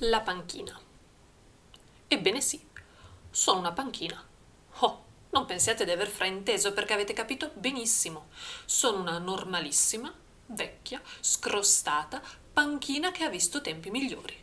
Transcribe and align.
La 0.00 0.20
panchina. 0.20 0.78
Ebbene 2.06 2.42
sì, 2.42 2.62
sono 3.30 3.60
una 3.60 3.72
panchina. 3.72 4.22
Oh, 4.80 5.04
non 5.30 5.46
pensiate 5.46 5.86
di 5.86 5.90
aver 5.90 6.08
frainteso 6.08 6.74
perché 6.74 6.92
avete 6.92 7.14
capito 7.14 7.52
benissimo. 7.54 8.26
Sono 8.66 8.98
una 9.00 9.16
normalissima, 9.16 10.12
vecchia, 10.48 11.00
scrostata 11.20 12.20
panchina 12.52 13.10
che 13.10 13.24
ha 13.24 13.30
visto 13.30 13.62
tempi 13.62 13.88
migliori. 13.88 14.36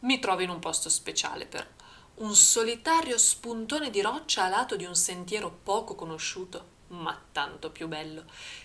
Mi 0.00 0.18
trovo 0.18 0.42
in 0.42 0.50
un 0.50 0.58
posto 0.58 0.88
speciale 0.88 1.46
però. 1.46 1.66
Un 2.16 2.34
solitario 2.34 3.18
spuntone 3.18 3.88
di 3.90 4.00
roccia 4.00 4.46
a 4.46 4.48
lato 4.48 4.74
di 4.74 4.84
un 4.84 4.96
sentiero 4.96 5.60
poco 5.62 5.94
conosciuto, 5.94 6.70
ma 6.88 7.18
tanto 7.32 7.70
più 7.70 7.88
bello. 7.88 8.24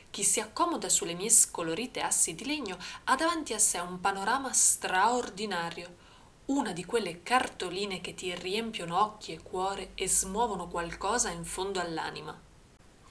Chi 0.09 0.23
si 0.23 0.39
accomoda 0.39 0.89
sulle 0.89 1.13
mie 1.13 1.29
scolorite 1.29 2.01
assi 2.01 2.35
di 2.35 2.45
legno 2.45 2.77
ha 3.05 3.15
davanti 3.15 3.53
a 3.53 3.59
sé 3.59 3.79
un 3.79 3.99
panorama 3.99 4.51
straordinario, 4.53 5.95
una 6.45 6.73
di 6.73 6.85
quelle 6.85 7.23
cartoline 7.23 8.01
che 8.01 8.13
ti 8.13 8.33
riempiono 8.35 8.99
occhi 8.99 9.31
e 9.33 9.41
cuore 9.41 9.91
e 9.95 10.07
smuovono 10.07 10.67
qualcosa 10.67 11.29
in 11.29 11.45
fondo 11.45 11.79
all'anima. 11.79 12.37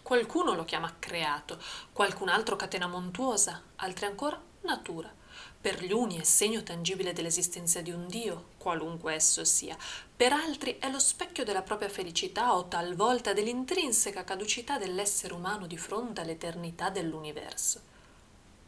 Qualcuno 0.03 0.55
lo 0.55 0.65
chiama 0.65 0.97
creato, 0.99 1.59
qualcun 1.93 2.29
altro 2.29 2.57
catena 2.57 2.87
montuosa, 2.87 3.63
altri 3.77 4.07
ancora 4.07 4.41
natura. 4.63 5.20
Per 5.61 5.85
gli 5.85 5.93
uni 5.93 6.19
è 6.19 6.25
segno 6.25 6.63
tangibile 6.63 7.13
dell'esistenza 7.13 7.83
di 7.83 7.91
un 7.91 8.07
Dio, 8.07 8.53
qualunque 8.57 9.13
esso 9.13 9.45
sia, 9.45 9.77
per 10.17 10.33
altri 10.33 10.79
è 10.79 10.91
lo 10.91 10.99
specchio 10.99 11.45
della 11.45 11.61
propria 11.61 11.91
felicità 11.91 12.57
o 12.57 12.67
talvolta 12.67 13.35
dell'intrinseca 13.35 14.25
caducità 14.25 14.79
dell'essere 14.79 15.35
umano 15.35 15.67
di 15.67 15.77
fronte 15.77 16.23
all'eternità 16.23 16.89
dell'universo. 16.89 17.79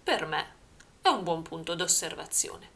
Per 0.04 0.26
me 0.26 0.46
è 1.00 1.08
un 1.08 1.22
buon 1.22 1.40
punto 1.40 1.74
d'osservazione. 1.74 2.68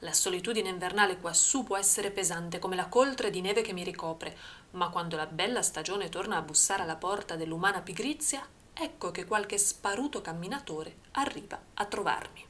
La 0.00 0.12
solitudine 0.12 0.68
invernale 0.68 1.16
quassù 1.18 1.64
può 1.64 1.78
essere 1.78 2.10
pesante 2.10 2.58
come 2.58 2.76
la 2.76 2.88
coltre 2.88 3.30
di 3.30 3.40
neve 3.40 3.62
che 3.62 3.72
mi 3.72 3.84
ricopre, 3.84 4.36
ma 4.72 4.90
quando 4.90 5.16
la 5.16 5.26
bella 5.26 5.62
stagione 5.62 6.10
torna 6.10 6.36
a 6.36 6.42
bussare 6.42 6.82
alla 6.82 6.96
porta 6.96 7.36
dell'umana 7.36 7.80
pigrizia, 7.80 8.46
ecco 8.74 9.10
che 9.10 9.24
qualche 9.24 9.56
sparuto 9.56 10.20
camminatore 10.20 10.96
arriva 11.12 11.58
a 11.72 11.86
trovarmi. 11.86 12.48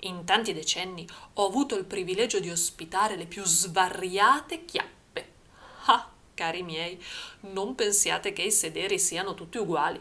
In 0.00 0.24
tanti 0.24 0.52
decenni 0.52 1.08
ho 1.34 1.46
avuto 1.46 1.76
il 1.76 1.84
privilegio 1.84 2.38
di 2.38 2.50
ospitare 2.50 3.16
le 3.16 3.26
più 3.26 3.44
svariate 3.44 4.64
chiappe. 4.64 5.32
Ah, 5.86 6.10
cari 6.34 6.62
miei, 6.62 7.02
non 7.52 7.74
pensiate 7.74 8.32
che 8.32 8.42
i 8.42 8.52
sederi 8.52 8.98
siano 8.98 9.34
tutti 9.34 9.56
uguali. 9.56 10.00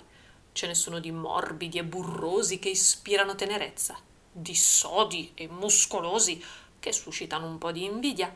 Ce 0.52 0.68
ne 0.68 0.76
sono 0.76 1.00
di 1.00 1.12
morbidi 1.12 1.78
e 1.78 1.84
burrosi 1.84 2.60
che 2.60 2.70
ispirano 2.70 3.36
tenerezza, 3.36 3.98
di 4.32 4.56
sodi 4.56 5.32
e 5.34 5.48
muscolosi 5.48 6.44
che 6.80 6.92
suscitano 6.92 7.48
un 7.48 7.58
po' 7.58 7.72
di 7.72 7.86
invidia. 7.86 8.34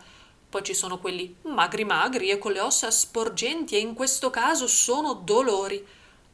Poi 0.49 0.63
ci 0.63 0.73
sono 0.73 0.97
quelli 0.99 1.35
magri 1.43 1.83
magri 1.83 2.29
e 2.29 2.37
con 2.37 2.53
le 2.53 2.61
ossa 2.61 2.89
sporgenti 2.89 3.75
e 3.75 3.79
in 3.79 3.93
questo 3.93 4.29
caso 4.29 4.65
sono 4.67 5.13
dolori 5.13 5.85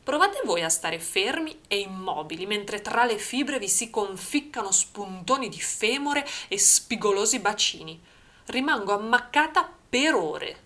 Provate 0.05 0.41
voi 0.43 0.61
a 0.61 0.69
stare 0.69 0.99
fermi 0.99 1.61
e 1.67 1.79
immobili 1.79 2.45
mentre 2.45 2.79
tra 2.79 3.05
le 3.05 3.17
fibre 3.17 3.57
vi 3.57 3.67
si 3.67 3.89
conficcano 3.89 4.71
spuntoni 4.71 5.49
di 5.49 5.59
femore 5.59 6.23
e 6.47 6.59
spigolosi 6.59 7.39
bacini. 7.39 7.99
Rimango 8.45 8.93
ammaccata 8.93 9.67
per 9.89 10.13
ore. 10.13 10.63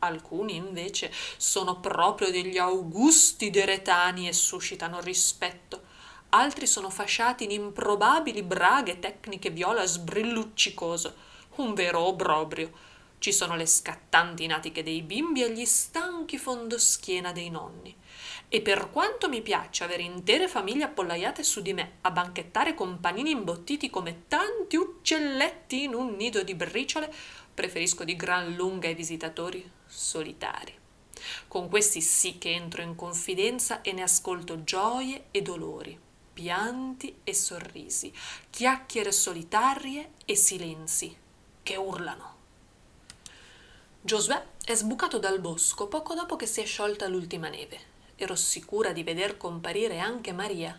Alcuni 0.00 0.56
invece 0.56 1.12
sono 1.36 1.78
proprio 1.78 2.32
degli 2.32 2.58
augusti 2.58 3.50
deretani 3.50 4.26
e 4.26 4.32
suscitano 4.32 4.98
rispetto. 4.98 5.82
Altri 6.30 6.66
sono 6.66 6.90
fasciati 6.90 7.44
in 7.44 7.52
improbabili 7.52 8.42
braghe 8.42 8.98
tecniche 8.98 9.50
viola 9.50 9.86
sbrilluccicoso. 9.86 11.14
Un 11.58 11.72
vero 11.74 12.00
obbrobrio. 12.00 12.72
Ci 13.18 13.30
sono 13.30 13.54
le 13.54 13.66
scattanti 13.66 14.48
natiche 14.48 14.82
dei 14.82 15.02
bimbi 15.02 15.44
e 15.44 15.52
gli 15.52 15.64
stanchi 15.64 16.36
fondoschiena 16.36 17.30
dei 17.30 17.48
nonni. 17.48 17.99
E 18.52 18.62
per 18.62 18.90
quanto 18.90 19.28
mi 19.28 19.42
piaccia 19.42 19.84
avere 19.84 20.02
intere 20.02 20.48
famiglie 20.48 20.82
appollaiate 20.82 21.44
su 21.44 21.62
di 21.62 21.72
me 21.72 21.98
a 22.00 22.10
banchettare 22.10 22.74
con 22.74 22.98
panini 22.98 23.30
imbottiti 23.30 23.90
come 23.90 24.24
tanti 24.26 24.74
uccelletti 24.74 25.84
in 25.84 25.94
un 25.94 26.16
nido 26.16 26.42
di 26.42 26.56
briciole, 26.56 27.14
preferisco 27.54 28.02
di 28.02 28.16
gran 28.16 28.54
lunga 28.54 28.88
i 28.88 28.94
visitatori 28.94 29.70
solitari. 29.86 30.76
Con 31.46 31.68
questi 31.68 32.00
sì 32.00 32.38
che 32.38 32.50
entro 32.52 32.82
in 32.82 32.96
confidenza 32.96 33.82
e 33.82 33.92
ne 33.92 34.02
ascolto 34.02 34.64
gioie 34.64 35.26
e 35.30 35.42
dolori, 35.42 35.96
pianti 36.32 37.20
e 37.22 37.32
sorrisi, 37.32 38.12
chiacchiere 38.50 39.12
solitarie 39.12 40.14
e 40.24 40.34
silenzi 40.34 41.16
che 41.62 41.76
urlano. 41.76 42.34
Giosuè 44.00 44.44
è 44.64 44.74
sbucato 44.74 45.20
dal 45.20 45.38
bosco 45.38 45.86
poco 45.86 46.14
dopo 46.14 46.34
che 46.34 46.46
si 46.46 46.60
è 46.60 46.64
sciolta 46.64 47.06
l'ultima 47.06 47.48
neve 47.48 47.98
ero 48.22 48.36
sicura 48.36 48.92
di 48.92 49.02
veder 49.02 49.38
comparire 49.38 49.98
anche 49.98 50.32
Maria. 50.32 50.78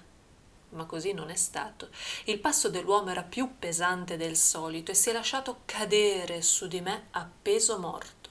Ma 0.69 0.85
così 0.85 1.11
non 1.11 1.31
è 1.31 1.35
stato. 1.35 1.89
Il 2.25 2.39
passo 2.39 2.69
dell'uomo 2.69 3.09
era 3.09 3.23
più 3.23 3.57
pesante 3.57 4.15
del 4.15 4.37
solito 4.37 4.91
e 4.91 4.93
si 4.93 5.09
è 5.09 5.13
lasciato 5.13 5.61
cadere 5.65 6.43
su 6.43 6.67
di 6.67 6.81
me 6.81 7.07
a 7.11 7.27
peso 7.41 7.79
morto. 7.79 8.29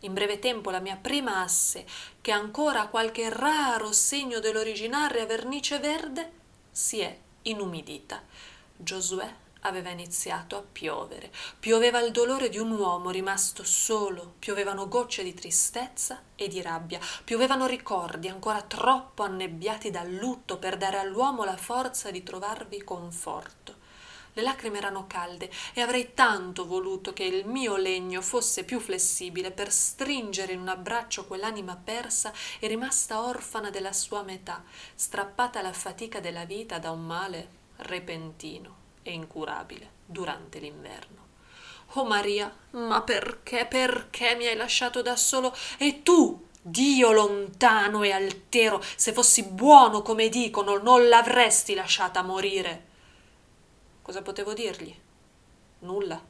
In 0.00 0.14
breve 0.14 0.40
tempo 0.40 0.70
la 0.70 0.80
mia 0.80 0.96
prima 0.96 1.42
asse, 1.42 1.86
che 2.20 2.32
ancora 2.32 2.82
ha 2.82 2.88
qualche 2.88 3.28
raro 3.30 3.92
segno 3.92 4.40
dell'originaria 4.40 5.26
vernice 5.26 5.78
verde, 5.78 6.32
si 6.72 6.98
è 6.98 7.16
inumidita. 7.42 8.22
Giosuè 8.76 9.32
aveva 9.60 9.90
iniziato 9.90 10.56
a 10.56 10.62
piovere. 10.62 11.30
Pioveva 11.58 12.00
il 12.00 12.12
dolore 12.12 12.48
di 12.48 12.58
un 12.58 12.70
uomo 12.70 13.10
rimasto 13.10 13.64
solo, 13.64 14.34
piovevano 14.38 14.88
gocce 14.88 15.22
di 15.22 15.34
tristezza 15.34 16.22
e 16.34 16.48
di 16.48 16.62
rabbia, 16.62 17.00
piovevano 17.24 17.66
ricordi 17.66 18.28
ancora 18.28 18.62
troppo 18.62 19.22
annebbiati 19.22 19.90
dal 19.90 20.10
lutto 20.12 20.58
per 20.58 20.76
dare 20.76 20.98
all'uomo 20.98 21.44
la 21.44 21.56
forza 21.56 22.10
di 22.10 22.22
trovarvi 22.22 22.82
conforto. 22.82 23.78
Le 24.34 24.42
lacrime 24.42 24.78
erano 24.78 25.06
calde 25.08 25.50
e 25.74 25.80
avrei 25.80 26.14
tanto 26.14 26.64
voluto 26.64 27.12
che 27.12 27.24
il 27.24 27.46
mio 27.46 27.76
legno 27.76 28.22
fosse 28.22 28.62
più 28.62 28.78
flessibile 28.78 29.50
per 29.50 29.72
stringere 29.72 30.52
in 30.52 30.60
un 30.60 30.68
abbraccio 30.68 31.26
quell'anima 31.26 31.76
persa 31.76 32.32
e 32.60 32.68
rimasta 32.68 33.22
orfana 33.22 33.70
della 33.70 33.92
sua 33.92 34.22
metà, 34.22 34.62
strappata 34.94 35.58
alla 35.58 35.72
fatica 35.72 36.20
della 36.20 36.44
vita 36.44 36.78
da 36.78 36.92
un 36.92 37.04
male 37.04 37.48
repentino 37.78 38.79
e 39.02 39.12
incurabile 39.12 39.98
durante 40.06 40.58
l'inverno. 40.58 41.28
Oh 41.94 42.04
Maria, 42.04 42.54
ma 42.72 43.02
perché, 43.02 43.66
perché 43.66 44.36
mi 44.36 44.46
hai 44.46 44.56
lasciato 44.56 45.02
da 45.02 45.16
solo? 45.16 45.54
E 45.76 46.02
tu, 46.02 46.46
Dio 46.62 47.10
lontano 47.10 48.02
e 48.02 48.12
altero, 48.12 48.82
se 48.94 49.12
fossi 49.12 49.44
buono 49.44 50.02
come 50.02 50.28
dicono, 50.28 50.78
non 50.78 51.08
l'avresti 51.08 51.74
lasciata 51.74 52.22
morire. 52.22 52.88
Cosa 54.02 54.22
potevo 54.22 54.52
dirgli? 54.52 54.94
Nulla. 55.80 56.22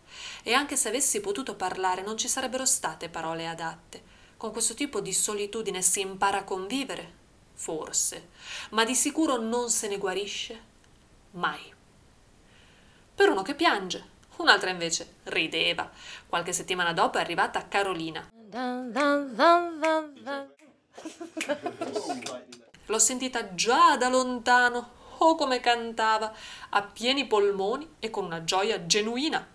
E 0.42 0.52
anche 0.52 0.76
se 0.76 0.88
avessi 0.88 1.20
potuto 1.20 1.56
parlare, 1.56 2.02
non 2.02 2.16
ci 2.16 2.28
sarebbero 2.28 2.64
state 2.64 3.08
parole 3.08 3.46
adatte. 3.46 4.02
Con 4.36 4.52
questo 4.52 4.74
tipo 4.74 5.00
di 5.00 5.12
solitudine 5.12 5.82
si 5.82 6.00
impara 6.00 6.38
a 6.38 6.44
convivere? 6.44 7.18
Forse. 7.52 8.28
Ma 8.70 8.84
di 8.84 8.94
sicuro 8.94 9.36
non 9.36 9.68
se 9.68 9.88
ne 9.88 9.98
guarisce? 9.98 10.68
Mai 11.32 11.78
per 13.20 13.28
uno 13.28 13.42
che 13.42 13.54
piange. 13.54 14.02
Un'altra 14.36 14.70
invece 14.70 15.16
rideva. 15.24 15.90
Qualche 16.26 16.54
settimana 16.54 16.94
dopo 16.94 17.18
è 17.18 17.20
arrivata 17.20 17.68
Carolina. 17.68 18.26
L'ho 22.86 22.98
sentita 22.98 23.54
già 23.54 23.98
da 23.98 24.08
lontano. 24.08 24.92
Oh, 25.18 25.34
come 25.34 25.60
cantava, 25.60 26.32
a 26.70 26.80
pieni 26.80 27.26
polmoni 27.26 27.96
e 27.98 28.08
con 28.08 28.24
una 28.24 28.42
gioia 28.42 28.86
genuina. 28.86 29.46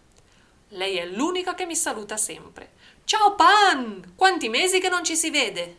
Lei 0.67 0.97
è 0.97 1.07
l'unica 1.07 1.55
che 1.55 1.65
mi 1.65 1.75
saluta 1.75 2.17
sempre. 2.17 2.73
Ciao 3.03 3.33
Pan! 3.33 4.13
Quanti 4.15 4.47
mesi 4.47 4.79
che 4.79 4.89
non 4.89 5.03
ci 5.03 5.15
si 5.15 5.31
vede! 5.31 5.77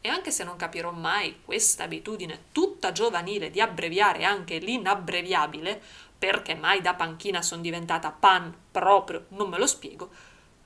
E 0.00 0.08
anche 0.08 0.30
se 0.30 0.44
non 0.44 0.56
capirò 0.56 0.90
mai 0.92 1.42
questa 1.44 1.84
abitudine 1.84 2.44
tutta 2.52 2.92
giovanile 2.92 3.50
di 3.50 3.60
abbreviare 3.60 4.24
anche 4.24 4.56
l'inabbreviabile, 4.56 5.82
perché 6.20 6.54
mai 6.54 6.82
da 6.82 6.94
panchina 6.94 7.40
sono 7.40 7.62
diventata 7.62 8.10
pan 8.10 8.54
proprio, 8.70 9.24
non 9.30 9.48
me 9.48 9.56
lo 9.56 9.66
spiego, 9.66 10.10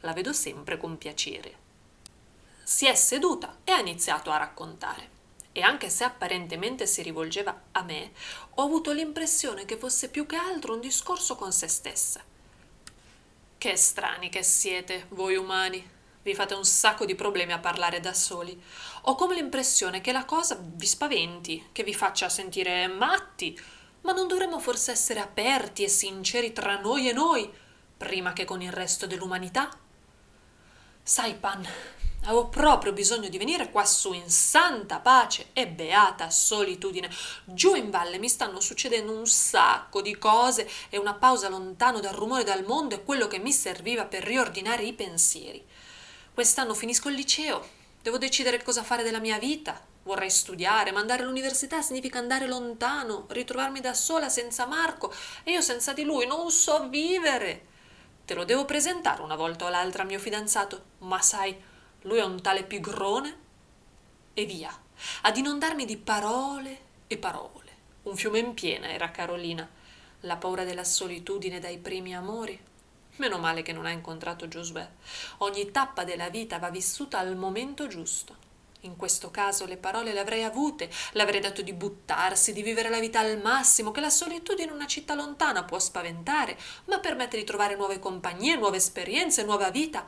la 0.01 0.13
vedo 0.13 0.33
sempre 0.33 0.77
con 0.77 0.99
piacere. 0.99 1.63
Si 2.65 2.87
è 2.87 2.95
seduta 2.97 3.59
e 3.63 3.71
ha 3.71 3.79
iniziato 3.79 4.33
a 4.33 4.37
raccontare. 4.37 5.11
E 5.53 5.63
anche 5.63 5.91
se 5.91 6.03
apparentemente 6.03 6.89
si 6.89 7.03
rivolgeva 7.03 7.57
a 7.71 7.83
me, 7.85 8.11
ho 8.55 8.65
avuto 8.65 8.91
l'impressione 8.91 9.65
che 9.65 9.77
fosse 9.77 10.11
più 10.11 10.27
che 10.27 10.35
altro 10.35 10.75
un 10.75 10.81
discorso 10.81 11.37
con 11.37 11.53
se 11.53 11.69
stessa. 11.69 12.21
Che 13.57 13.77
strani 13.77 14.31
che 14.31 14.43
siete, 14.43 15.07
voi 15.11 15.37
umani. 15.37 15.89
Vi 16.21 16.35
fate 16.35 16.55
un 16.55 16.65
sacco 16.65 17.05
di 17.05 17.15
problemi 17.15 17.53
a 17.53 17.61
parlare 17.61 18.01
da 18.01 18.13
soli. 18.13 18.61
Ho 19.03 19.15
come 19.15 19.37
l'impressione 19.37 20.01
che 20.01 20.11
la 20.11 20.25
cosa 20.25 20.59
vi 20.61 20.87
spaventi, 20.87 21.69
che 21.71 21.85
vi 21.85 21.95
faccia 21.95 22.29
sentire 22.29 22.89
matti, 22.89 23.57
ma 24.05 24.13
non 24.13 24.29
dovremmo 24.29 24.59
forse 24.59 24.93
essere 24.93 25.21
aperti 25.21 25.83
e 25.83 25.89
sinceri 25.89 26.53
tra 26.53 26.79
noi 26.79 27.09
e 27.09 27.13
noi? 27.13 27.63
prima 27.97 28.33
che 28.33 28.45
con 28.45 28.61
il 28.61 28.73
resto 28.73 29.07
dell'umanità? 29.07 29.71
Sai, 31.03 31.35
Pan, 31.35 31.67
avevo 32.25 32.49
proprio 32.49 32.93
bisogno 32.93 33.29
di 33.29 33.39
venire 33.39 33.71
quassù 33.71 34.13
in 34.13 34.29
santa 34.29 35.01
pace 35.01 35.49
e 35.53 35.69
beata 35.69 36.29
solitudine. 36.29 37.11
Giù 37.45 37.75
in 37.75 37.91
valle 37.91 38.19
mi 38.19 38.29
stanno 38.29 38.61
succedendo 38.61 39.17
un 39.17 39.27
sacco 39.27 40.03
di 40.03 40.19
cose 40.19 40.69
e 40.91 40.99
una 40.99 41.15
pausa 41.15 41.49
lontano 41.49 42.01
dal 42.01 42.15
rumore 42.15 42.45
dal 42.45 42.65
mondo 42.65 42.95
è 42.95 43.05
quello 43.05 43.27
che 43.27 43.39
mi 43.39 43.53
serviva 43.53 44.05
per 44.05 44.23
riordinare 44.23 44.83
i 44.83 44.93
pensieri. 44.93 45.65
Quest'anno 46.33 46.75
finisco 46.75 47.09
il 47.09 47.15
liceo, 47.15 47.67
devo 48.05 48.19
decidere 48.19 48.63
cosa 48.63 48.83
fare 48.83 49.03
della 49.03 49.19
mia 49.19 49.39
vita, 49.39 49.81
Vorrei 50.05 50.29
studiare, 50.29 50.93
ma 50.93 51.01
andare 51.01 51.23
all'università 51.23 51.81
significa 51.81 52.19
andare 52.19 52.47
lontano, 52.47 53.25
ritrovarmi 53.31 53.81
da 53.81 53.95
sola 53.95 54.29
senza 54.29 54.67
Marco 54.67 55.11
e 55.45 55.53
io 55.53 55.63
senza 55.63 55.95
di 55.95 56.03
lui 56.03 56.27
non 56.27 56.51
so 56.51 56.91
vivere. 56.91 57.65
Te 58.27 58.35
lo 58.35 58.45
devo 58.45 58.67
presentare 58.67 59.23
una 59.23 59.35
volta 59.35 59.65
o 59.65 59.71
l'altra 59.71 60.03
al 60.03 60.09
mio 60.09 60.19
fidanzato, 60.19 60.83
ma 60.99 61.23
sai, 61.23 61.59
lui 62.03 62.19
è 62.19 62.23
un 62.23 62.43
tale 62.43 62.65
pigrone. 62.65 63.39
E 64.35 64.45
via, 64.45 64.79
ad 65.23 65.37
inondarmi 65.39 65.87
di 65.87 65.97
parole 65.97 66.79
e 67.07 67.17
parole. 67.17 67.73
Un 68.03 68.15
fiume 68.15 68.41
in 68.41 68.53
piena 68.53 68.89
era 68.93 69.11
Carolina, 69.11 69.67
la 70.21 70.37
paura 70.37 70.65
della 70.65 70.85
solitudine 70.85 71.61
dai 71.61 71.79
primi 71.79 72.15
amori. 72.15 72.61
Meno 73.17 73.39
male 73.39 73.63
che 73.63 73.73
non 73.73 73.87
ha 73.87 73.91
incontrato 73.91 74.49
Giosuè. 74.49 74.89
Ogni 75.39 75.71
tappa 75.71 76.03
della 76.03 76.31
vita 76.31 76.59
va 76.59 76.71
vissuta 76.71 77.19
al 77.19 77.37
momento 77.37 77.87
giusto. 77.87 78.43
In 78.81 78.97
questo 78.97 79.31
caso 79.31 79.67
le 79.67 79.77
parole 79.77 80.13
le 80.13 80.19
avrei 80.19 80.43
avute, 80.43 80.91
le 81.13 81.23
avrei 81.23 81.41
detto 81.41 81.63
di 81.63 81.73
buttarsi, 81.73 82.53
di 82.53 82.63
vivere 82.63 82.91
la 82.91 82.99
vita 82.99 83.21
al 83.21 83.41
massimo, 83.41 83.93
che 83.93 84.01
la 84.01 84.11
solitudine 84.11 84.69
in 84.69 84.75
una 84.75 84.87
città 84.87 85.15
lontana 85.15 85.65
può 85.65 85.79
spaventare, 85.79 86.59
ma 86.87 86.99
permette 86.99 87.37
di 87.37 87.45
trovare 87.45 87.77
nuove 87.77 87.99
compagnie, 87.99 88.57
nuove 88.57 88.77
esperienze, 88.77 89.45
nuova 89.45 89.71
vita. 89.71 90.05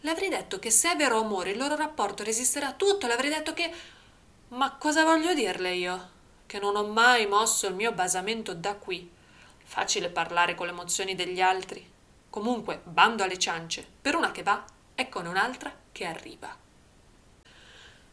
Le 0.00 0.10
avrei 0.10 0.28
detto 0.28 0.58
che 0.58 0.70
se 0.70 0.92
è 0.92 0.96
vero 0.96 1.20
amore 1.20 1.50
il 1.50 1.58
loro 1.58 1.76
rapporto 1.76 2.24
resisterà 2.24 2.68
a 2.68 2.72
tutto, 2.72 3.06
le 3.06 3.12
avrei 3.12 3.30
detto 3.30 3.52
che... 3.52 3.72
Ma 4.48 4.72
cosa 4.72 5.04
voglio 5.04 5.34
dirle 5.34 5.74
io? 5.74 6.10
Che 6.46 6.58
non 6.58 6.74
ho 6.74 6.86
mai 6.86 7.26
mosso 7.26 7.66
il 7.66 7.74
mio 7.74 7.92
basamento 7.92 8.54
da 8.54 8.74
qui. 8.74 9.08
Facile 9.62 10.08
parlare 10.08 10.54
con 10.54 10.66
le 10.66 10.72
emozioni 10.72 11.14
degli 11.14 11.40
altri. 11.40 11.94
Comunque, 12.36 12.82
bando 12.84 13.22
alle 13.22 13.38
ciance, 13.38 13.82
per 14.02 14.14
una 14.14 14.30
che 14.30 14.42
va, 14.42 14.62
eccone 14.94 15.26
un'altra 15.30 15.74
che 15.90 16.04
arriva. 16.04 16.54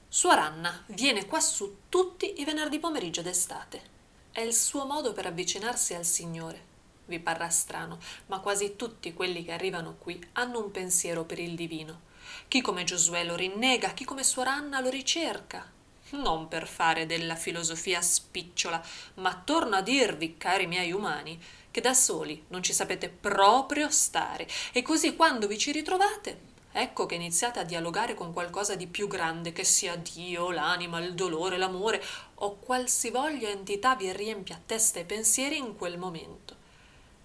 Sua 0.07 0.35
Ranna 0.35 0.81
viene 0.85 1.25
quassù 1.25 1.79
tutti 1.89 2.39
i 2.39 2.45
venerdì 2.45 2.79
pomeriggio 2.79 3.21
d'estate. 3.21 3.81
È 4.31 4.39
il 4.39 4.53
suo 4.53 4.85
modo 4.85 5.11
per 5.11 5.25
avvicinarsi 5.25 5.93
al 5.93 6.05
Signore. 6.05 6.63
Vi 7.07 7.19
parrà 7.19 7.49
strano, 7.49 7.99
ma 8.27 8.39
quasi 8.39 8.77
tutti 8.77 9.11
quelli 9.11 9.43
che 9.43 9.51
arrivano 9.51 9.97
qui 9.99 10.25
hanno 10.35 10.63
un 10.63 10.71
pensiero 10.71 11.25
per 11.25 11.39
il 11.39 11.55
divino. 11.55 12.03
Chi 12.47 12.61
come 12.61 12.85
Giosuè 12.85 13.25
lo 13.25 13.35
rinnega, 13.35 13.89
chi 13.89 14.05
come 14.05 14.23
Sua 14.23 14.45
Ranna 14.45 14.79
lo 14.79 14.89
ricerca. 14.89 15.69
Non 16.11 16.47
per 16.47 16.65
fare 16.65 17.05
della 17.05 17.35
filosofia 17.35 18.01
spicciola, 18.01 18.81
ma 19.15 19.41
torno 19.43 19.75
a 19.75 19.81
dirvi, 19.81 20.37
cari 20.37 20.65
miei 20.65 20.93
umani, 20.93 21.37
che 21.73 21.81
da 21.81 21.95
soli 21.95 22.45
non 22.49 22.61
ci 22.61 22.71
sapete 22.71 23.09
proprio 23.09 23.89
stare 23.89 24.47
e 24.71 24.83
così 24.83 25.15
quando 25.15 25.47
vi 25.47 25.57
ci 25.57 25.71
ritrovate 25.71 26.51
Ecco 26.75 27.05
che 27.05 27.13
iniziate 27.13 27.59
a 27.59 27.63
dialogare 27.63 28.15
con 28.15 28.33
qualcosa 28.33 28.75
di 28.75 28.87
più 28.87 29.07
grande, 29.07 29.53
che 29.53 29.63
sia 29.63 29.95
Dio, 29.95 30.49
l'anima, 30.49 30.99
il 30.99 31.13
dolore, 31.13 31.57
l'amore 31.57 32.03
o 32.35 32.55
qualsivoglia 32.55 33.47
entità 33.49 33.95
vi 33.95 34.11
riempia 34.11 34.59
testa 34.65 34.99
e 34.99 35.05
pensieri 35.05 35.57
in 35.57 35.77
quel 35.77 35.99
momento. 35.99 36.55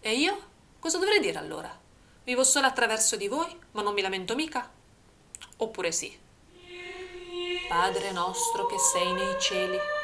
E 0.00 0.12
io? 0.18 0.38
Cosa 0.78 0.98
dovrei 0.98 1.20
dire 1.20 1.38
allora? 1.38 1.74
Vivo 2.24 2.44
solo 2.44 2.66
attraverso 2.66 3.16
di 3.16 3.26
voi, 3.26 3.48
ma 3.70 3.80
non 3.80 3.94
mi 3.94 4.02
lamento 4.02 4.34
mica? 4.34 4.70
Oppure 5.56 5.92
sì. 5.92 6.14
Padre 7.70 8.12
nostro 8.12 8.66
che 8.66 8.76
sei 8.78 9.12
nei 9.14 9.40
cieli. 9.40 9.97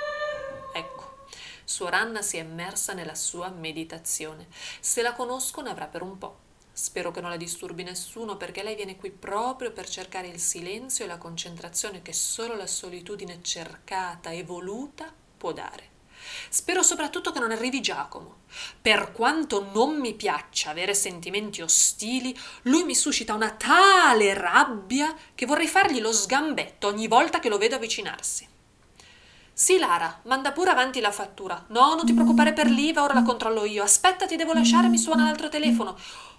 Suor 1.65 1.95
Anna 1.95 2.23
si 2.23 2.37
è 2.37 2.41
immersa 2.41 2.93
nella 2.93 3.15
sua 3.15 3.49
meditazione. 3.49 4.49
Se 4.81 5.03
la 5.03 5.15
conosco 5.15 5.63
ne 5.63 5.71
avrà 5.71 5.87
per 5.87 6.03
un 6.03 6.19
po'. 6.19 6.39
Spero 6.73 7.11
che 7.11 7.21
non 7.21 7.31
la 7.31 7.37
disturbi 7.37 7.85
nessuno 7.85 8.37
perché 8.37 8.63
lei 8.63 8.75
viene 8.75 8.97
qui 8.97 9.11
proprio 9.11 9.73
per 9.73 9.89
cercare 9.89 10.27
il 10.27 10.41
silenzio 10.41 11.05
e 11.05 11.09
la 11.09 11.19
concentrazione 11.19 12.03
che 12.03 12.13
solo 12.13 12.57
la 12.57 12.67
solitudine 12.67 13.39
cercata 13.43 14.31
e 14.31 14.43
voluta 14.43 15.13
può 15.37 15.53
dare. 15.53 15.93
Spero 16.49 16.83
soprattutto 16.83 17.33
che 17.33 17.39
non 17.39 17.51
arrivi 17.51 17.81
Giacomo. 17.81 18.43
Per 18.81 19.13
quanto 19.13 19.71
non 19.73 19.99
mi 19.99 20.15
piaccia 20.15 20.71
avere 20.71 20.95
sentimenti 20.95 21.63
ostili, 21.63 22.37
lui 22.63 22.85
mi 22.85 22.95
suscita 22.95 23.35
una 23.35 23.53
tale 23.53 24.35
rabbia 24.35 25.15
che 25.35 25.47
vorrei 25.47 25.69
fargli 25.69 26.01
lo 26.01 26.13
sgambetto 26.13 26.89
ogni 26.89 27.09
volta 27.09 27.41
che 27.41 27.49
lo 27.49 27.59
vedo 27.59 27.77
avvicinarsi. 27.77 28.49
Sì, 29.57 29.79
Lara, 29.79 30.21
manda 30.25 30.51
pure 30.51 30.71
avanti 30.71 31.01
la 31.01 31.13
fattura. 31.13 31.65
No, 31.69 31.95
non 31.95 32.05
ti 32.05 32.13
preoccupare 32.13 32.53
per 32.53 32.69
l'IVA, 32.69 33.05
ora 33.05 33.15
la 33.15 33.23
controllo 33.23 33.65
io. 33.65 33.85
Aspetta, 33.85 34.27
ti 34.27 34.35
devo 34.35 34.53
lasciare, 34.53 34.89
mi 34.89 34.99
suona 34.99 35.23
l'altro 35.23 35.49
telefono. 35.49 35.97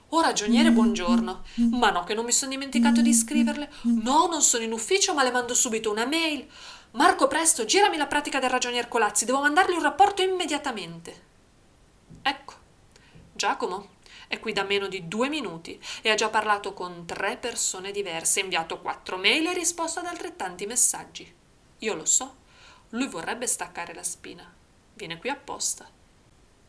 Oh 0.10 0.20
ragioniere, 0.20 0.70
buongiorno. 0.70 1.44
Ma 1.72 1.92
no, 1.92 2.04
che 2.04 2.14
non 2.14 2.26
mi 2.26 2.34
sono 2.34 2.52
dimenticato 2.52 3.02
di 3.02 3.14
scriverle. 3.14 3.72
No, 3.84 4.28
non 4.28 4.42
sono 4.42 4.66
in 4.66 4.74
ufficio, 4.74 5.14
ma 5.14 5.24
le 5.24 5.32
mando 5.32 5.54
subito 5.54 5.90
una 5.90 6.06
mail. 6.06 6.46
Marco, 6.92 7.28
presto, 7.28 7.64
girami 7.64 7.96
la 7.96 8.08
pratica 8.08 8.40
del 8.40 8.50
ragionier 8.50 8.90
Colazzi, 8.90 9.24
devo 9.24 9.40
mandargli 9.40 9.76
un 9.76 9.82
rapporto 9.82 10.22
immediatamente. 10.22 11.24
Ecco, 12.22 12.54
Giacomo 13.34 13.92
è 14.28 14.40
qui 14.42 14.52
da 14.52 14.64
meno 14.64 14.88
di 14.88 15.08
due 15.08 15.30
minuti 15.30 15.82
e 16.02 16.10
ha 16.10 16.16
già 16.16 16.28
parlato 16.28 16.74
con 16.74 17.06
tre 17.06 17.38
persone 17.38 17.92
diverse, 17.92 18.42
inviato 18.42 18.82
quattro 18.82 19.16
mail 19.18 19.48
e 19.48 19.54
risposto 19.54 20.00
ad 20.00 20.06
altrettanti 20.06 20.66
messaggi. 20.66 21.34
Io 21.80 21.94
lo 21.94 22.06
so, 22.06 22.44
lui 22.90 23.08
vorrebbe 23.08 23.48
staccare 23.48 23.94
la 23.94 24.04
spina. 24.04 24.52
Viene 24.94 25.18
qui 25.18 25.30
apposta 25.30 25.90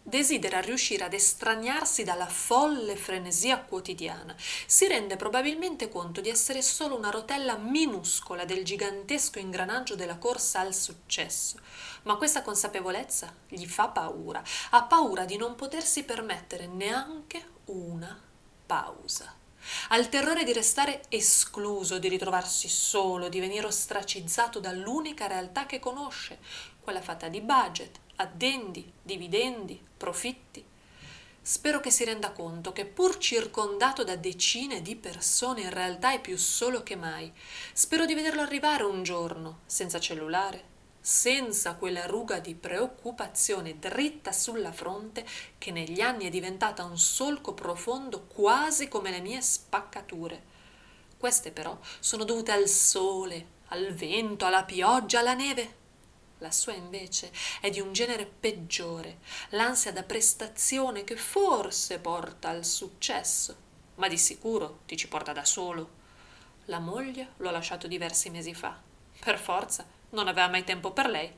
desidera 0.06 0.60
riuscire 0.60 1.02
ad 1.02 1.12
estraniarsi 1.12 2.04
dalla 2.04 2.28
folle 2.28 2.94
frenesia 2.94 3.58
quotidiana, 3.58 4.36
si 4.38 4.86
rende 4.86 5.16
probabilmente 5.16 5.88
conto 5.88 6.20
di 6.20 6.28
essere 6.28 6.62
solo 6.62 6.96
una 6.96 7.10
rotella 7.10 7.56
minuscola 7.56 8.44
del 8.44 8.64
gigantesco 8.64 9.40
ingranaggio 9.40 9.96
della 9.96 10.16
corsa 10.16 10.60
al 10.60 10.74
successo, 10.74 11.58
ma 12.04 12.14
questa 12.14 12.42
consapevolezza 12.42 13.34
gli 13.48 13.66
fa 13.66 13.88
paura, 13.88 14.40
ha 14.70 14.84
paura 14.84 15.24
di 15.24 15.36
non 15.36 15.56
potersi 15.56 16.04
permettere 16.04 16.68
neanche 16.68 17.44
una 17.64 18.16
pausa. 18.64 19.34
Ha 19.88 19.96
il 19.96 20.08
terrore 20.08 20.44
di 20.44 20.52
restare 20.52 21.02
escluso, 21.08 21.98
di 21.98 22.08
ritrovarsi 22.08 22.68
solo, 22.68 23.28
di 23.28 23.40
venire 23.40 23.66
ostracizzato 23.66 24.60
dall'unica 24.60 25.26
realtà 25.26 25.66
che 25.66 25.78
conosce, 25.78 26.38
quella 26.80 27.02
fatta 27.02 27.28
di 27.28 27.40
budget, 27.40 27.98
addendi, 28.16 28.92
dividendi, 29.02 29.80
profitti. 29.96 30.64
Spero 31.40 31.78
che 31.78 31.90
si 31.90 32.04
renda 32.04 32.32
conto 32.32 32.72
che 32.72 32.86
pur 32.86 33.18
circondato 33.18 34.02
da 34.02 34.16
decine 34.16 34.82
di 34.82 34.96
persone 34.96 35.60
in 35.60 35.70
realtà 35.70 36.12
è 36.12 36.20
più 36.20 36.36
solo 36.36 36.82
che 36.82 36.96
mai. 36.96 37.32
Spero 37.72 38.04
di 38.04 38.14
vederlo 38.14 38.42
arrivare 38.42 38.82
un 38.82 39.04
giorno, 39.04 39.60
senza 39.66 40.00
cellulare, 40.00 40.74
senza 41.08 41.76
quella 41.76 42.04
ruga 42.06 42.40
di 42.40 42.56
preoccupazione 42.56 43.78
dritta 43.78 44.32
sulla 44.32 44.72
fronte 44.72 45.24
che 45.56 45.70
negli 45.70 46.00
anni 46.00 46.24
è 46.24 46.30
diventata 46.30 46.82
un 46.82 46.98
solco 46.98 47.54
profondo 47.54 48.24
quasi 48.24 48.88
come 48.88 49.12
le 49.12 49.20
mie 49.20 49.40
spaccature. 49.40 50.42
Queste 51.16 51.52
però 51.52 51.78
sono 52.00 52.24
dovute 52.24 52.50
al 52.50 52.66
sole, 52.66 53.46
al 53.68 53.94
vento, 53.94 54.46
alla 54.46 54.64
pioggia, 54.64 55.20
alla 55.20 55.34
neve 55.34 55.84
la 56.38 56.50
sua 56.50 56.72
invece 56.74 57.30
è 57.60 57.70
di 57.70 57.80
un 57.80 57.92
genere 57.92 58.26
peggiore, 58.26 59.20
l'ansia 59.50 59.92
da 59.92 60.02
prestazione 60.02 61.04
che 61.04 61.16
forse 61.16 62.00
porta 62.00 62.48
al 62.48 62.64
successo, 62.64 63.56
ma 63.94 64.08
di 64.08 64.18
sicuro 64.18 64.80
ti 64.86 64.96
ci 64.96 65.06
porta 65.06 65.32
da 65.32 65.44
solo. 65.44 65.88
La 66.64 66.80
moglie 66.80 67.34
l'ho 67.36 67.50
lasciato 67.52 67.86
diversi 67.86 68.28
mesi 68.28 68.52
fa. 68.52 68.76
Per 69.18 69.38
forza, 69.38 69.95
non 70.10 70.28
aveva 70.28 70.48
mai 70.48 70.64
tempo 70.64 70.92
per 70.92 71.08
lei. 71.08 71.32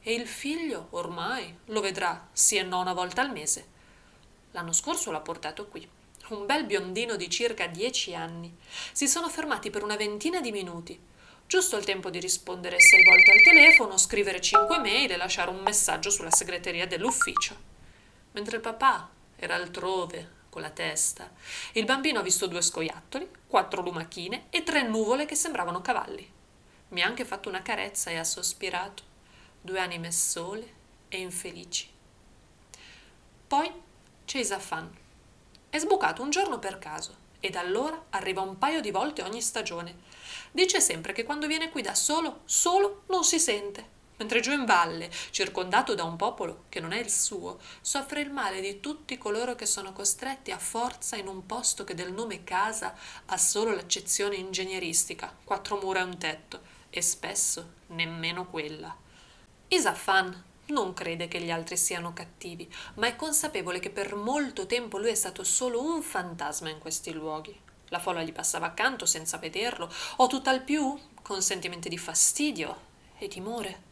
E 0.00 0.12
il 0.12 0.26
figlio, 0.26 0.88
ormai, 0.90 1.56
lo 1.66 1.80
vedrà 1.80 2.28
sì 2.32 2.56
e 2.56 2.62
no 2.62 2.80
una 2.80 2.92
volta 2.92 3.20
al 3.20 3.32
mese. 3.32 3.76
L'anno 4.52 4.72
scorso 4.72 5.10
l'ha 5.10 5.20
portato 5.20 5.66
qui. 5.66 5.88
Un 6.28 6.46
bel 6.46 6.64
biondino 6.64 7.16
di 7.16 7.30
circa 7.30 7.66
dieci 7.66 8.14
anni. 8.14 8.54
Si 8.92 9.08
sono 9.08 9.28
fermati 9.28 9.70
per 9.70 9.82
una 9.82 9.96
ventina 9.96 10.40
di 10.40 10.52
minuti 10.52 10.98
Giusto 11.48 11.78
il 11.78 11.84
tempo 11.84 12.10
di 12.10 12.20
rispondere 12.20 12.78
sei 12.78 13.02
volte 13.02 13.32
al 13.32 13.40
telefono, 13.40 13.96
scrivere 13.96 14.38
cinque 14.38 14.80
mail 14.80 15.10
e 15.10 15.16
lasciare 15.16 15.48
un 15.48 15.60
messaggio 15.60 16.10
sulla 16.10 16.30
segreteria 16.30 16.86
dell'ufficio. 16.86 17.56
Mentre 18.32 18.56
il 18.56 18.62
papà 18.62 19.08
era 19.34 19.54
altrove, 19.54 20.32
con 20.50 20.60
la 20.60 20.68
testa, 20.68 21.32
il 21.72 21.86
bambino 21.86 22.18
ha 22.18 22.22
visto 22.22 22.48
due 22.48 22.60
scoiattoli, 22.60 23.26
quattro 23.46 23.80
lumachine 23.80 24.48
e 24.50 24.62
tre 24.62 24.82
nuvole 24.82 25.24
che 25.24 25.36
sembravano 25.36 25.80
cavalli. 25.80 26.30
Mi 26.88 27.02
ha 27.02 27.06
anche 27.06 27.26
fatto 27.26 27.48
una 27.48 27.62
carezza 27.62 28.10
e 28.10 28.16
ha 28.16 28.24
sospirato. 28.24 29.02
Due 29.60 29.78
anime 29.78 30.10
sole 30.10 30.74
e 31.08 31.18
infelici. 31.18 31.88
Poi 33.46 33.70
c'è 34.24 34.38
Isafan. 34.38 34.90
È 35.68 35.78
sbucato 35.78 36.22
un 36.22 36.30
giorno 36.30 36.58
per 36.58 36.78
caso 36.78 37.26
e 37.40 37.50
da 37.50 37.60
allora 37.60 38.06
arriva 38.10 38.40
un 38.40 38.56
paio 38.56 38.80
di 38.80 38.90
volte 38.90 39.22
ogni 39.22 39.42
stagione. 39.42 39.96
Dice 40.50 40.80
sempre 40.80 41.12
che 41.12 41.24
quando 41.24 41.46
viene 41.46 41.70
qui 41.70 41.82
da 41.82 41.94
solo, 41.94 42.40
solo 42.46 43.02
non 43.08 43.22
si 43.22 43.38
sente, 43.38 43.96
mentre 44.16 44.40
giù 44.40 44.52
in 44.52 44.64
valle, 44.64 45.10
circondato 45.30 45.94
da 45.94 46.04
un 46.04 46.16
popolo 46.16 46.64
che 46.68 46.80
non 46.80 46.92
è 46.92 46.98
il 46.98 47.10
suo, 47.10 47.58
soffre 47.80 48.20
il 48.20 48.30
male 48.30 48.60
di 48.60 48.80
tutti 48.80 49.18
coloro 49.18 49.54
che 49.54 49.66
sono 49.66 49.92
costretti 49.92 50.50
a 50.50 50.58
forza 50.58 51.16
in 51.16 51.28
un 51.28 51.46
posto 51.46 51.84
che 51.84 51.94
del 51.94 52.12
nome 52.12 52.44
casa 52.44 52.94
ha 53.26 53.36
solo 53.36 53.74
l'accezione 53.74 54.36
ingegneristica, 54.36 55.34
quattro 55.44 55.78
mura 55.80 56.00
e 56.00 56.04
un 56.04 56.18
tetto, 56.18 56.67
e 56.90 57.02
spesso 57.02 57.72
nemmeno 57.88 58.46
quella. 58.46 58.96
Isafan 59.68 60.44
non 60.66 60.92
crede 60.94 61.28
che 61.28 61.40
gli 61.40 61.50
altri 61.50 61.76
siano 61.76 62.12
cattivi, 62.12 62.70
ma 62.94 63.06
è 63.06 63.16
consapevole 63.16 63.78
che 63.78 63.90
per 63.90 64.14
molto 64.14 64.66
tempo 64.66 64.98
lui 64.98 65.10
è 65.10 65.14
stato 65.14 65.44
solo 65.44 65.82
un 65.82 66.02
fantasma 66.02 66.68
in 66.68 66.78
questi 66.78 67.12
luoghi. 67.12 67.58
La 67.88 67.98
folla 67.98 68.22
gli 68.22 68.32
passava 68.32 68.66
accanto 68.66 69.06
senza 69.06 69.38
vederlo, 69.38 69.90
o 70.16 70.26
tutt'al 70.26 70.62
più 70.62 70.98
con 71.22 71.42
sentimenti 71.42 71.88
di 71.88 71.98
fastidio 71.98 72.86
e 73.18 73.28
timore. 73.28 73.82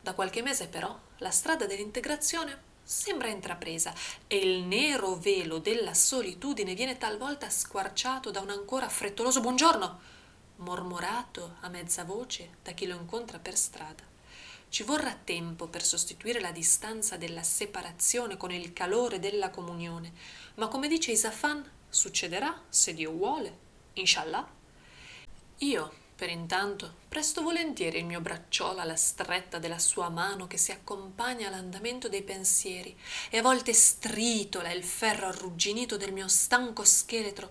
Da 0.00 0.14
qualche 0.14 0.42
mese 0.42 0.68
però 0.68 0.98
la 1.18 1.30
strada 1.30 1.66
dell'integrazione 1.66 2.68
sembra 2.82 3.28
intrapresa 3.28 3.94
e 4.26 4.36
il 4.36 4.64
nero 4.64 5.14
velo 5.14 5.58
della 5.58 5.94
solitudine 5.94 6.74
viene 6.74 6.98
talvolta 6.98 7.48
squarciato 7.48 8.30
da 8.30 8.40
un 8.40 8.50
ancora 8.50 8.88
frettoloso 8.88 9.40
buongiorno, 9.40 10.00
mormorato 10.60 11.56
a 11.60 11.68
mezza 11.68 12.04
voce 12.04 12.56
da 12.62 12.72
chi 12.72 12.86
lo 12.86 12.96
incontra 12.96 13.38
per 13.38 13.56
strada. 13.56 14.02
Ci 14.68 14.82
vorrà 14.84 15.14
tempo 15.14 15.66
per 15.66 15.84
sostituire 15.84 16.40
la 16.40 16.52
distanza 16.52 17.16
della 17.16 17.42
separazione 17.42 18.36
con 18.36 18.52
il 18.52 18.72
calore 18.72 19.18
della 19.18 19.50
comunione, 19.50 20.12
ma 20.54 20.68
come 20.68 20.88
dice 20.88 21.10
Isafan, 21.10 21.68
succederà 21.88 22.62
se 22.68 22.94
Dio 22.94 23.10
vuole, 23.10 23.58
inshallah. 23.94 24.48
Io 25.58 25.92
per 26.20 26.28
intanto 26.28 26.96
presto 27.08 27.40
volentieri 27.40 27.98
il 27.98 28.04
mio 28.04 28.20
bracciolo 28.20 28.80
alla 28.80 28.94
stretta 28.94 29.58
della 29.58 29.78
sua 29.78 30.10
mano 30.10 30.46
che 30.46 30.58
si 30.58 30.70
accompagna 30.70 31.48
all'andamento 31.48 32.10
dei 32.10 32.22
pensieri 32.22 32.94
e 33.30 33.38
a 33.38 33.42
volte 33.42 33.72
stritola 33.72 34.70
il 34.70 34.84
ferro 34.84 35.28
arrugginito 35.28 35.96
del 35.96 36.12
mio 36.12 36.28
stanco 36.28 36.84
scheletro, 36.84 37.50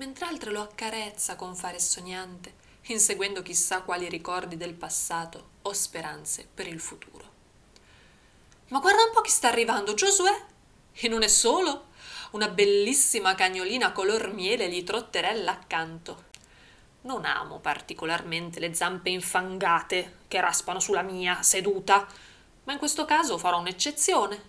mentre 0.00 0.24
altre 0.24 0.50
lo 0.50 0.62
accarezza 0.62 1.36
con 1.36 1.54
fare 1.54 1.78
sognante, 1.78 2.54
inseguendo 2.86 3.42
chissà 3.42 3.82
quali 3.82 4.08
ricordi 4.08 4.56
del 4.56 4.72
passato 4.72 5.50
o 5.62 5.72
speranze 5.74 6.48
per 6.52 6.66
il 6.66 6.80
futuro. 6.80 7.28
Ma 8.68 8.80
guarda 8.80 9.02
un 9.02 9.12
po' 9.12 9.20
chi 9.20 9.30
sta 9.30 9.48
arrivando, 9.48 9.92
Giosuè! 9.92 10.44
E 10.92 11.06
non 11.06 11.22
è 11.22 11.28
solo! 11.28 11.88
Una 12.30 12.48
bellissima 12.48 13.34
cagnolina 13.34 13.92
color 13.92 14.32
miele 14.32 14.70
gli 14.70 14.82
trotterella 14.82 15.52
accanto 15.52 16.28
non 17.02 17.24
amo 17.24 17.60
particolarmente 17.60 18.60
le 18.60 18.74
zampe 18.74 19.08
infangate 19.08 20.18
che 20.28 20.38
raspano 20.40 20.80
sulla 20.80 21.00
mia 21.00 21.42
seduta, 21.42 22.06
ma 22.64 22.72
in 22.72 22.78
questo 22.78 23.06
caso 23.06 23.38
farò 23.38 23.58
un'eccezione. 23.58 24.48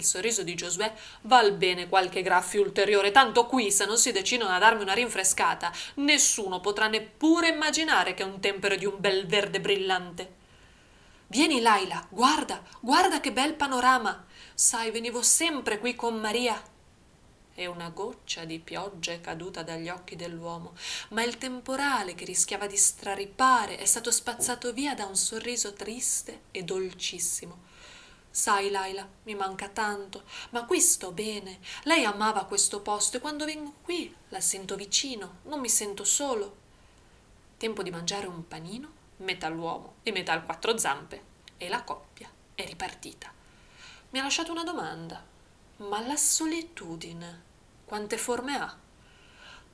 Il 0.00 0.06
sorriso 0.06 0.42
di 0.42 0.54
Giosuè 0.54 0.90
val 1.22 1.52
bene 1.52 1.86
qualche 1.86 2.22
graffio 2.22 2.62
ulteriore, 2.62 3.10
tanto 3.10 3.44
qui, 3.44 3.70
se 3.70 3.84
non 3.84 3.98
si 3.98 4.12
decidono 4.12 4.50
a 4.50 4.58
darmi 4.58 4.80
una 4.80 4.94
rinfrescata, 4.94 5.70
nessuno 5.96 6.60
potrà 6.60 6.88
neppure 6.88 7.48
immaginare 7.48 8.14
che 8.14 8.22
è 8.22 8.26
un 8.26 8.40
tempero 8.40 8.76
di 8.76 8.86
un 8.86 8.94
bel 8.98 9.26
verde 9.26 9.60
brillante. 9.60 10.34
Vieni, 11.26 11.60
Laila, 11.60 12.06
guarda, 12.08 12.62
guarda 12.80 13.20
che 13.20 13.30
bel 13.30 13.52
panorama. 13.52 14.24
Sai, 14.54 14.90
venivo 14.90 15.20
sempre 15.20 15.78
qui 15.78 15.94
con 15.94 16.18
Maria 16.18 16.58
e 17.54 17.66
una 17.66 17.90
goccia 17.90 18.46
di 18.46 18.58
pioggia 18.58 19.12
è 19.12 19.20
caduta 19.20 19.62
dagli 19.62 19.90
occhi 19.90 20.16
dell'uomo, 20.16 20.72
ma 21.10 21.22
il 21.22 21.36
temporale 21.36 22.14
che 22.14 22.24
rischiava 22.24 22.66
di 22.66 22.78
straripare 22.78 23.76
è 23.76 23.84
stato 23.84 24.10
spazzato 24.10 24.72
via 24.72 24.94
da 24.94 25.04
un 25.04 25.16
sorriso 25.16 25.74
triste 25.74 26.44
e 26.52 26.62
dolcissimo. 26.62 27.68
Sai, 28.30 28.70
Laila, 28.70 29.08
mi 29.24 29.34
manca 29.34 29.68
tanto, 29.68 30.22
ma 30.50 30.64
qui 30.64 30.80
sto 30.80 31.10
bene. 31.10 31.58
Lei 31.82 32.04
amava 32.04 32.44
questo 32.44 32.80
posto 32.80 33.16
e 33.16 33.20
quando 33.20 33.44
vengo 33.44 33.74
qui 33.82 34.14
la 34.28 34.40
sento 34.40 34.76
vicino, 34.76 35.38
non 35.44 35.58
mi 35.58 35.68
sento 35.68 36.04
solo. 36.04 36.56
Tempo 37.56 37.82
di 37.82 37.90
mangiare 37.90 38.26
un 38.26 38.46
panino, 38.46 38.92
metà 39.18 39.48
all'uomo 39.48 39.96
e 40.04 40.12
metà 40.12 40.32
al 40.32 40.44
quattro 40.44 40.78
zampe, 40.78 41.22
e 41.56 41.68
la 41.68 41.82
coppia 41.82 42.30
è 42.54 42.64
ripartita. 42.64 43.32
Mi 44.10 44.18
ha 44.18 44.22
lasciato 44.22 44.52
una 44.52 44.64
domanda. 44.64 45.26
Ma 45.78 46.06
la 46.06 46.16
solitudine 46.16 47.42
quante 47.84 48.18
forme 48.18 48.56
ha? 48.56 48.78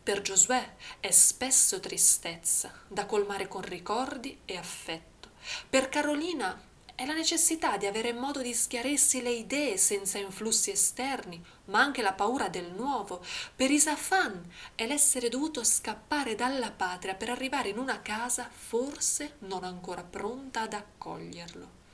Per 0.02 0.22
Giosuè 0.22 0.76
è 1.00 1.10
spesso 1.10 1.80
tristezza, 1.80 2.72
da 2.86 3.06
colmare 3.06 3.48
con 3.48 3.60
ricordi 3.62 4.40
e 4.44 4.56
affetto. 4.56 5.30
Per 5.68 5.88
Carolina 5.88 6.58
è 6.96 7.04
la 7.04 7.12
necessità 7.12 7.76
di 7.76 7.84
avere 7.84 8.14
modo 8.14 8.40
di 8.40 8.54
schiarirsi 8.54 9.20
le 9.20 9.30
idee 9.30 9.76
senza 9.76 10.16
influssi 10.16 10.70
esterni, 10.70 11.44
ma 11.66 11.78
anche 11.78 12.00
la 12.00 12.14
paura 12.14 12.48
del 12.48 12.72
nuovo. 12.72 13.22
Per 13.54 13.70
Isafan 13.70 14.50
è 14.74 14.86
l'essere 14.86 15.28
dovuto 15.28 15.62
scappare 15.62 16.34
dalla 16.34 16.70
patria 16.70 17.14
per 17.14 17.28
arrivare 17.28 17.68
in 17.68 17.78
una 17.78 18.00
casa 18.00 18.48
forse 18.50 19.34
non 19.40 19.62
ancora 19.62 20.02
pronta 20.02 20.62
ad 20.62 20.72
accoglierlo. 20.72 21.84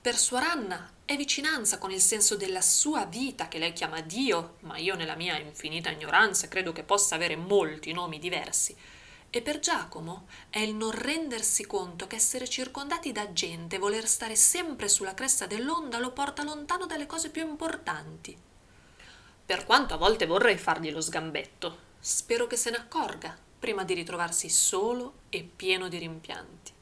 Per 0.00 0.16
Suoranna 0.16 0.92
è 1.04 1.16
vicinanza 1.16 1.78
con 1.78 1.90
il 1.90 2.00
senso 2.00 2.36
della 2.36 2.60
sua 2.60 3.06
vita 3.06 3.48
che 3.48 3.58
lei 3.58 3.72
chiama 3.72 4.00
Dio, 4.02 4.58
ma 4.60 4.78
io 4.78 4.94
nella 4.94 5.16
mia 5.16 5.36
infinita 5.36 5.90
ignoranza 5.90 6.46
credo 6.46 6.70
che 6.70 6.84
possa 6.84 7.16
avere 7.16 7.34
molti 7.34 7.92
nomi 7.92 8.20
diversi. 8.20 8.76
E 9.30 9.42
per 9.42 9.58
Giacomo 9.58 10.26
è 10.48 10.58
il 10.58 10.74
non 10.74 10.90
rendersi 10.90 11.66
conto 11.66 12.06
che 12.06 12.16
essere 12.16 12.48
circondati 12.48 13.12
da 13.12 13.32
gente, 13.32 13.78
voler 13.78 14.06
stare 14.06 14.36
sempre 14.36 14.88
sulla 14.88 15.14
cresta 15.14 15.46
dell'onda 15.46 15.98
lo 15.98 16.12
porta 16.12 16.42
lontano 16.42 16.86
dalle 16.86 17.06
cose 17.06 17.30
più 17.30 17.46
importanti. 17.46 18.36
Per 19.44 19.64
quanto 19.64 19.94
a 19.94 19.98
volte 19.98 20.26
vorrei 20.26 20.56
fargli 20.56 20.90
lo 20.90 21.00
sgambetto, 21.00 21.78
spero 22.00 22.46
che 22.46 22.56
se 22.56 22.70
ne 22.70 22.76
accorga 22.76 23.36
prima 23.58 23.84
di 23.84 23.94
ritrovarsi 23.94 24.48
solo 24.48 25.14
e 25.28 25.42
pieno 25.42 25.88
di 25.88 25.98
rimpianti. 25.98 26.72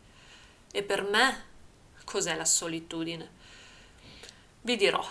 E 0.71 0.83
per 0.83 1.03
me 1.03 1.55
Cos'è 2.07 2.37
la 2.37 2.45
solitudine? 2.45 3.29
Vi 4.61 4.77
dirò, 4.77 5.05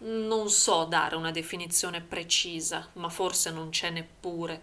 non 0.00 0.50
so 0.50 0.84
dare 0.84 1.16
una 1.16 1.30
definizione 1.30 2.02
precisa, 2.02 2.90
ma 2.94 3.08
forse 3.08 3.50
non 3.50 3.70
c'è 3.70 3.88
neppure. 3.88 4.60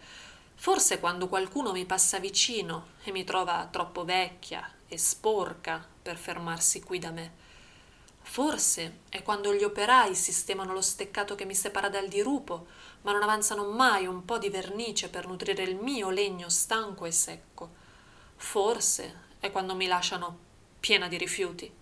Forse 0.62 1.00
quando 1.00 1.30
qualcuno 1.30 1.72
mi 1.72 1.86
passa 1.86 2.20
vicino 2.20 2.88
e 3.04 3.14
mi 3.14 3.24
trova 3.24 3.70
troppo 3.72 4.04
vecchia 4.04 4.70
e 4.90 4.98
sporca 4.98 5.88
per 6.02 6.18
fermarsi 6.18 6.84
qui 6.84 7.00
da 7.00 7.12
me. 7.12 7.32
Forse 8.20 8.98
è 9.08 9.24
quando 9.24 9.54
gli 9.54 9.64
operai 9.64 10.14
sistemano 10.14 10.74
lo 10.74 10.82
steccato 10.82 11.34
che 11.36 11.46
mi 11.46 11.56
separa 11.56 11.88
dal 11.88 12.10
dirupo, 12.10 12.68
ma 13.04 13.14
non 13.14 13.24
avanzano 13.24 13.72
mai 13.72 14.06
un 14.06 14.26
po' 14.26 14.38
di 14.38 14.50
vernice 14.50 15.08
per 15.08 15.28
nutrire 15.28 15.64
il 15.64 15.78
mio 15.78 16.10
legno 16.10 16.50
stanco 16.50 17.06
e 17.06 17.12
secco. 17.12 17.70
Forse 18.36 19.28
è 19.40 19.52
quando 19.52 19.76
mi 19.76 19.88
lasciano 19.88 20.38
piena 20.78 21.08
di 21.08 21.18
rifiuti. 21.18 21.74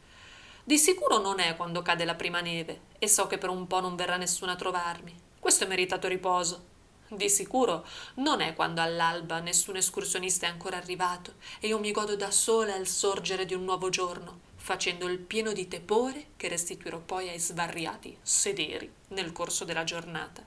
Di 0.63 0.77
sicuro 0.77 1.17
non 1.17 1.39
è 1.39 1.55
quando 1.55 1.81
cade 1.81 2.05
la 2.05 2.13
prima 2.13 2.41
neve 2.41 2.81
e 2.99 3.07
so 3.07 3.25
che 3.25 3.39
per 3.39 3.49
un 3.49 3.65
po' 3.65 3.79
non 3.79 3.95
verrà 3.95 4.17
nessuno 4.17 4.51
a 4.51 4.55
trovarmi. 4.55 5.19
Questo 5.39 5.63
è 5.63 5.67
meritato 5.67 6.07
riposo. 6.07 6.75
Di 7.09 7.29
sicuro 7.29 7.87
non 8.15 8.41
è 8.41 8.53
quando 8.53 8.81
all'alba 8.81 9.39
nessun 9.39 9.77
escursionista 9.77 10.45
è 10.45 10.49
ancora 10.49 10.75
arrivato 10.75 11.35
e 11.61 11.67
io 11.67 11.79
mi 11.79 11.93
godo 11.93 12.17
da 12.17 12.31
sola 12.31 12.75
il 12.75 12.85
sorgere 12.85 13.45
di 13.45 13.53
un 13.53 13.63
nuovo 13.63 13.87
giorno, 13.87 14.39
facendo 14.57 15.07
il 15.07 15.17
pieno 15.17 15.53
di 15.53 15.69
tepore 15.69 16.31
che 16.35 16.49
restituirò 16.49 16.99
poi 16.99 17.29
ai 17.29 17.39
svariati 17.39 18.17
sederi 18.21 18.91
nel 19.09 19.31
corso 19.31 19.63
della 19.63 19.85
giornata. 19.85 20.45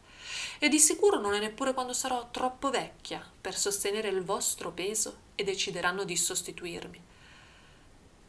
E 0.59 0.69
di 0.69 0.79
sicuro 0.79 1.19
non 1.19 1.33
è 1.33 1.39
neppure 1.39 1.73
quando 1.73 1.95
sarò 1.95 2.29
troppo 2.31 2.69
vecchia 2.69 3.27
per 3.41 3.57
sostenere 3.57 4.09
il 4.09 4.23
vostro 4.23 4.71
peso 4.71 5.17
e 5.37 5.45
decideranno 5.45 6.05
di 6.05 6.17
sostituirmi. 6.17 7.03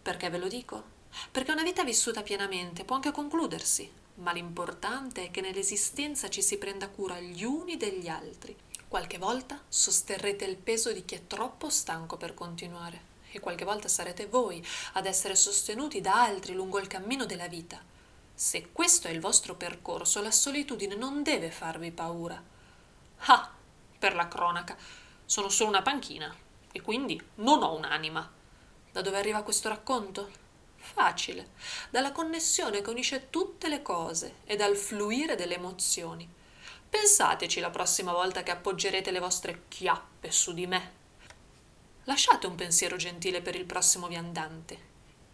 Perché 0.02 0.30
ve 0.30 0.38
lo 0.38 0.48
dico? 0.48 0.84
Perché 1.30 1.52
una 1.52 1.64
vita 1.64 1.84
vissuta 1.84 2.24
pienamente 2.24 2.86
può 2.86 2.96
anche 2.96 3.12
concludersi, 3.12 3.92
ma 4.22 4.32
l'importante 4.32 5.26
è 5.26 5.32
che 5.32 5.42
nell'esistenza 5.42 6.30
ci 6.30 6.42
si 6.42 6.58
prenda 6.58 6.90
cura 6.90 7.20
gli 7.20 7.44
uni 7.44 7.78
degli 7.78 8.08
altri. 8.08 8.56
Qualche 8.88 9.18
volta 9.18 9.60
sosterrete 9.68 10.46
il 10.46 10.58
peso 10.58 10.92
di 10.92 11.04
chi 11.06 11.16
è 11.16 11.28
troppo 11.28 11.70
stanco 11.70 12.18
per 12.18 12.34
continuare 12.34 13.10
e 13.32 13.40
qualche 13.40 13.66
volta 13.66 13.88
sarete 13.88 14.28
voi 14.28 14.66
ad 14.94 15.06
essere 15.06 15.36
sostenuti 15.36 16.02
da 16.02 16.22
altri 16.22 16.54
lungo 16.54 16.80
il 16.80 16.88
cammino 16.88 17.26
della 17.26 17.48
vita. 17.48 17.82
Se 18.34 18.72
questo 18.72 19.08
è 19.08 19.12
il 19.12 19.20
vostro 19.20 19.56
percorso, 19.56 20.22
la 20.22 20.32
solitudine 20.32 20.96
non 20.96 21.24
deve 21.24 21.52
farvi 21.52 21.92
paura. 21.92 22.42
Ah, 23.26 23.52
per 23.98 24.16
la 24.16 24.28
cronaca, 24.28 24.76
sono 25.26 25.50
solo 25.50 25.70
una 25.70 25.82
panchina 25.82 26.36
e 26.72 26.82
quindi 26.82 27.22
non 27.36 27.64
ho 27.64 27.76
un'anima. 27.76 28.30
Da 28.92 29.02
dove 29.02 29.18
arriva 29.18 29.44
questo 29.44 29.70
racconto? 29.70 30.30
Facile, 30.82 31.52
dalla 31.90 32.12
connessione 32.12 32.82
che 32.82 32.90
unisce 32.90 33.30
tutte 33.30 33.70
le 33.70 33.82
cose 33.82 34.38
e 34.46 34.56
dal 34.56 34.76
fluire 34.76 35.36
delle 35.36 35.56
emozioni. 35.56 36.28
Pensateci 36.90 37.60
la 37.60 37.70
prossima 37.70 38.12
volta 38.12 38.44
che 38.44 38.52
appoggerete 38.52 39.12
le 39.12 39.20
vostre 39.20 39.64
chiappe 39.70 40.32
su 40.32 40.54
di 40.54 40.68
me. 40.68 41.00
Lasciate 42.06 42.48
un 42.48 42.56
pensiero 42.56 42.98
gentile 42.98 43.42
per 43.42 43.56
il 43.56 43.66
prossimo 43.66 44.08
viandante 44.08 44.90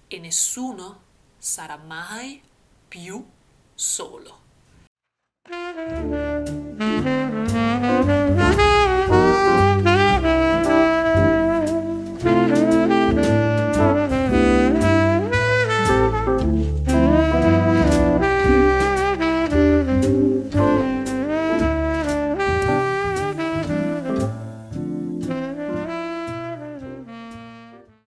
e 0.08 0.20
nessuno 0.20 1.04
sarà 1.38 1.78
mai 1.78 2.42
più 2.88 3.26
solo. 3.74 4.46